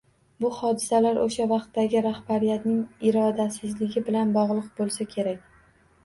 [0.43, 5.45] Bo hodisalar oʻsha vaqtdagi rahbariyatning irodasizligi bilan bogʻliq boʻlsa kerak.